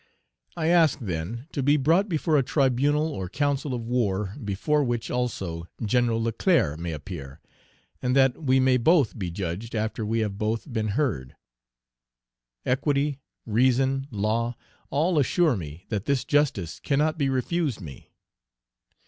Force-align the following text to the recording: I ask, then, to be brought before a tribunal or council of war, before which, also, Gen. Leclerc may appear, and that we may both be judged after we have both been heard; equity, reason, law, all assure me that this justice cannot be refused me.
I 0.57 0.69
ask, 0.69 0.97
then, 0.97 1.45
to 1.51 1.61
be 1.61 1.77
brought 1.77 2.09
before 2.09 2.35
a 2.35 2.41
tribunal 2.41 3.09
or 3.13 3.29
council 3.29 3.71
of 3.75 3.85
war, 3.85 4.33
before 4.43 4.83
which, 4.83 5.11
also, 5.11 5.67
Gen. 5.79 6.07
Leclerc 6.11 6.79
may 6.79 6.91
appear, 6.91 7.39
and 8.01 8.15
that 8.15 8.41
we 8.43 8.59
may 8.59 8.77
both 8.77 9.19
be 9.19 9.29
judged 9.29 9.75
after 9.75 10.03
we 10.03 10.21
have 10.21 10.39
both 10.39 10.73
been 10.73 10.97
heard; 10.97 11.35
equity, 12.65 13.19
reason, 13.45 14.07
law, 14.09 14.55
all 14.89 15.19
assure 15.19 15.55
me 15.55 15.85
that 15.89 16.05
this 16.05 16.25
justice 16.25 16.79
cannot 16.79 17.19
be 17.19 17.29
refused 17.29 17.79
me. 17.79 18.09